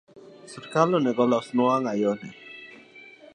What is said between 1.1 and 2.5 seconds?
olosnwa wangayo ni